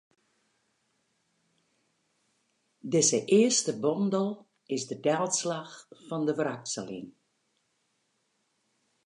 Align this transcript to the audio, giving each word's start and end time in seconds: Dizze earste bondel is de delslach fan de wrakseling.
Dizze 2.91 3.19
earste 3.39 3.73
bondel 3.83 4.29
is 4.75 4.83
de 4.89 4.97
delslach 5.05 5.75
fan 6.07 6.23
de 6.27 6.35
wrakseling. 6.41 7.07